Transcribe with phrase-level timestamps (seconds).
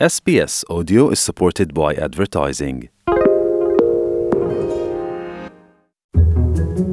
[0.00, 2.88] SBS Audio is supported by advertising.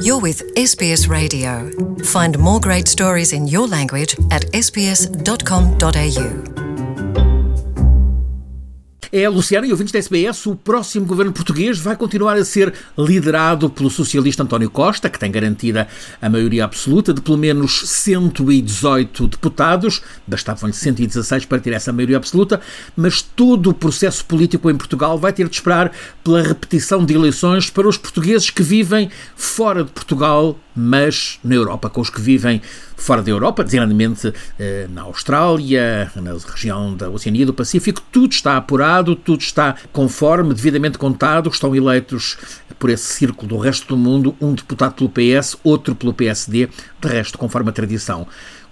[0.00, 1.70] You're with SBS Radio.
[2.02, 6.55] Find more great stories in your language at sbs.com.au.
[9.18, 13.70] É, Luciano e ouvintes da SBS, o próximo governo português vai continuar a ser liderado
[13.70, 15.88] pelo socialista António Costa, que tem garantida
[16.20, 22.60] a maioria absoluta de pelo menos 118 deputados, bastavam-lhe 116 para ter essa maioria absoluta,
[22.94, 27.70] mas todo o processo político em Portugal vai ter de esperar pela repetição de eleições
[27.70, 32.60] para os portugueses que vivem fora de Portugal, mas na Europa, com os que vivem
[32.96, 38.32] fora da Europa, designadamente eh, na Austrália, na região da Oceania e do Pacífico, tudo
[38.32, 42.36] está apurado, tudo está conforme, devidamente contado, estão eleitos
[42.78, 46.68] por esse círculo do resto do mundo, um deputado pelo PS, outro pelo PSD,
[47.00, 48.26] de resto, conforme a tradição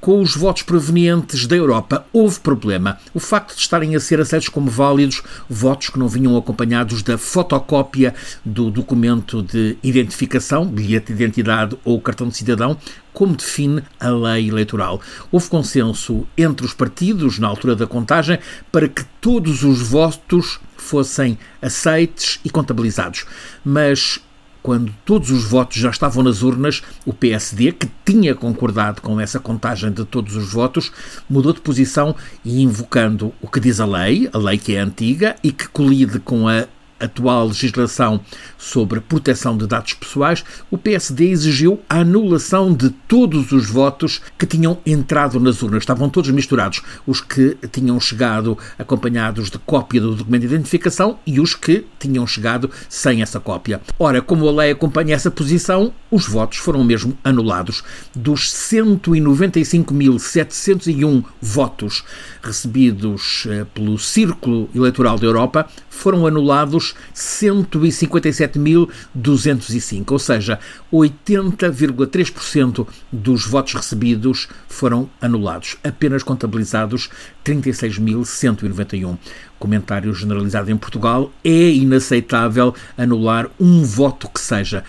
[0.00, 2.98] com os votos provenientes da Europa houve problema.
[3.12, 7.18] O facto de estarem a ser aceitos como válidos votos que não vinham acompanhados da
[7.18, 12.76] fotocópia do documento de identificação, bilhete de identidade ou cartão de cidadão,
[13.12, 15.00] como define a lei eleitoral.
[15.32, 18.38] Houve consenso entre os partidos, na altura da contagem,
[18.70, 23.24] para que todos os votos fossem aceites e contabilizados.
[23.64, 24.20] Mas
[24.66, 29.38] quando todos os votos já estavam nas urnas, o PSD, que tinha concordado com essa
[29.38, 30.90] contagem de todos os votos,
[31.30, 35.36] mudou de posição e invocando o que diz a lei, a lei que é antiga
[35.40, 36.66] e que colide com a
[36.98, 38.20] atual legislação
[38.58, 44.46] sobre proteção de dados pessoais, o PSD exigiu a anulação de todos os votos que
[44.46, 45.82] tinham entrado nas urnas.
[45.82, 46.82] Estavam todos misturados.
[47.06, 52.26] Os que tinham chegado acompanhados de cópia do documento de identificação e os que tinham
[52.26, 53.80] chegado sem essa cópia.
[53.98, 57.84] Ora, como a lei acompanha essa posição, os votos foram mesmo anulados.
[58.14, 62.04] Dos 195.701 votos
[62.42, 70.58] recebidos eh, pelo Círculo Eleitoral da Europa, foram anulados 157.205, ou seja,
[70.92, 77.08] 80,3% dos votos recebidos foram anulados, apenas contabilizados
[77.44, 79.18] 36.191.
[79.58, 84.84] Comentário generalizado em Portugal: é inaceitável anular um voto que seja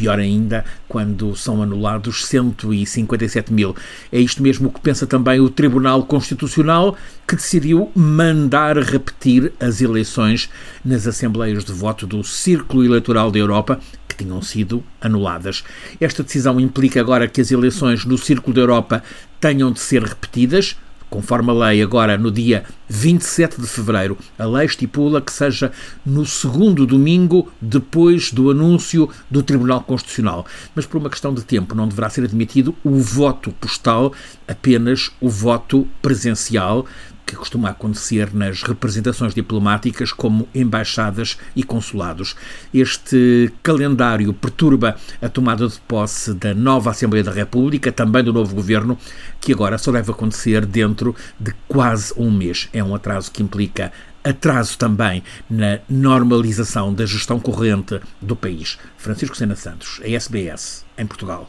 [0.00, 3.76] pior ainda quando são anulados 157 mil.
[4.10, 6.96] É isto mesmo que pensa também o Tribunal Constitucional,
[7.28, 10.48] que decidiu mandar repetir as eleições
[10.82, 13.78] nas assembleias de voto do Círculo Eleitoral da Europa,
[14.08, 15.62] que tinham sido anuladas.
[16.00, 19.02] Esta decisão implica agora que as eleições no Círculo da Europa
[19.38, 20.76] tenham de ser repetidas,
[21.10, 25.72] Conforme a lei, agora no dia 27 de fevereiro, a lei estipula que seja
[26.06, 30.46] no segundo domingo depois do anúncio do Tribunal Constitucional.
[30.72, 34.12] Mas por uma questão de tempo não deverá ser admitido o voto postal,
[34.46, 36.86] apenas o voto presencial,
[37.30, 42.34] que costuma acontecer nas representações diplomáticas, como embaixadas e consulados.
[42.74, 48.52] Este calendário perturba a tomada de posse da nova Assembleia da República, também do novo
[48.52, 48.98] governo,
[49.40, 52.68] que agora só deve acontecer dentro de quase um mês.
[52.72, 53.92] É um atraso que implica
[54.24, 58.76] atraso também na normalização da gestão corrente do país.
[58.98, 61.48] Francisco Sena Santos, a SBS, em Portugal.